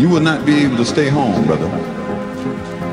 you 0.00 0.08
will 0.08 0.20
not 0.20 0.46
be 0.46 0.64
able 0.64 0.78
to 0.78 0.84
stay 0.84 1.10
home, 1.10 1.44
brother. 1.44 1.68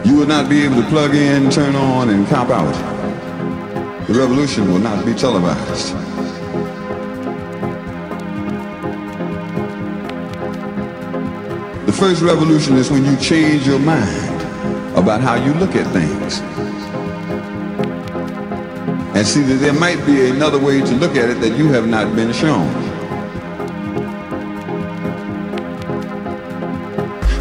You 0.04 0.18
will 0.18 0.27
not 0.27 0.50
be 0.50 0.63
able 0.66 0.81
to 0.81 0.88
plug 0.90 1.16
in, 1.16 1.50
turn 1.50 1.73
on, 1.73 2.09
and 2.09 2.27
cop 2.27 2.50
out. 2.50 2.73
The 4.08 4.14
revolution 4.14 4.68
will 4.70 4.80
not 4.80 5.05
be 5.05 5.14
televised. 5.14 5.94
The 11.86 11.94
first 11.94 12.22
revolution 12.22 12.76
is 12.76 12.91
when 12.91 13.05
you 13.05 13.16
change 13.16 13.66
your 13.66 13.80
mind 13.80 14.42
about 14.98 15.22
how 15.22 15.36
you 15.36 15.53
look 15.53 15.78
at 15.78 15.88
things. 15.94 16.42
And 19.16 19.26
see 19.26 19.44
that 19.44 19.59
there 19.62 19.73
might 19.73 20.05
be 20.05 20.30
another 20.30 20.59
way 20.59 20.81
to 20.81 20.95
look 20.95 21.16
at 21.16 21.30
it 21.30 21.39
that 21.39 21.58
you 21.58 21.70
have 21.70 21.88
not 21.88 22.14
been 22.17 22.34
shown. 22.34 22.87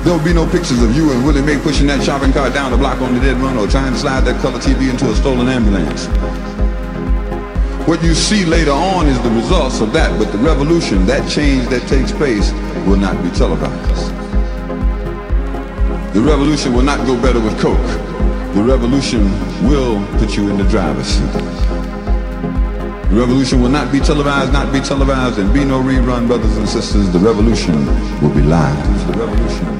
There'll 0.06 0.22
be 0.22 0.32
no 0.32 0.48
pictures 0.48 0.80
of 0.84 0.94
you 0.94 1.10
and 1.10 1.26
Willie 1.26 1.42
Mae 1.42 1.58
pushing 1.58 1.88
that 1.88 2.00
shopping 2.00 2.32
cart 2.32 2.54
down 2.54 2.70
the 2.70 2.78
block 2.78 3.00
on 3.00 3.12
the 3.12 3.18
dead 3.18 3.38
run 3.38 3.56
or 3.58 3.66
trying 3.66 3.92
to 3.92 3.98
slide 3.98 4.20
that 4.20 4.40
color 4.40 4.60
TV 4.60 4.88
into 4.88 5.10
a 5.10 5.14
stolen 5.16 5.48
ambulance. 5.48 6.06
What 7.88 8.00
you 8.04 8.14
see 8.14 8.44
later 8.44 8.70
on 8.70 9.08
is 9.08 9.20
the 9.24 9.30
results 9.30 9.80
of 9.80 9.92
that, 9.94 10.16
but 10.16 10.30
the 10.30 10.38
revolution, 10.38 11.06
that 11.06 11.28
change 11.28 11.66
that 11.70 11.88
takes 11.88 12.12
place, 12.12 12.52
will 12.86 12.98
not 12.98 13.20
be 13.20 13.30
televised. 13.30 14.14
The 16.14 16.20
revolution 16.20 16.72
will 16.72 16.84
not 16.84 17.04
go 17.04 17.20
better 17.20 17.40
with 17.40 17.58
Coke. 17.58 17.76
The 18.54 18.62
revolution 18.62 19.24
will 19.66 20.06
put 20.18 20.36
you 20.36 20.48
in 20.48 20.56
the 20.56 20.68
driver's 20.70 21.08
seat. 21.08 21.32
The 23.10 23.16
revolution 23.18 23.60
will 23.60 23.70
not 23.70 23.90
be 23.90 23.98
televised, 23.98 24.52
not 24.52 24.72
be 24.72 24.78
televised, 24.78 25.40
and 25.40 25.52
be 25.52 25.64
no 25.64 25.82
rerun, 25.82 26.28
brothers 26.28 26.56
and 26.58 26.68
sisters. 26.68 27.12
The 27.12 27.18
revolution 27.18 27.86
will 28.22 28.32
be 28.32 28.42
live. 28.42 29.08
The 29.08 29.18
revolution. 29.18 29.75